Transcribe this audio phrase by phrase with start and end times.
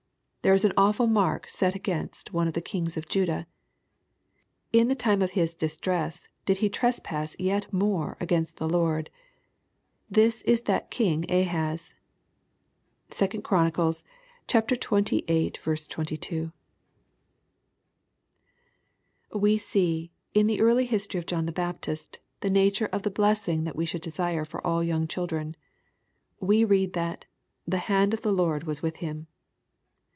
[0.43, 3.45] There is an awful mark set against one of the kings of Judah:
[4.73, 9.11] ^^ In the time of his distress he did trespass jet more against the Lord:
[10.09, 11.93] this is that king Ahaz."
[13.11, 13.67] (2 Chron.
[14.51, 15.51] xxviii.
[15.51, 16.51] 22.)
[19.35, 23.75] We see in the early history of John Baptist the nature of the blessing that
[23.75, 25.55] we should desire for all young children.
[26.39, 27.25] We read that"
[27.67, 29.27] the hand of the Lord was with him."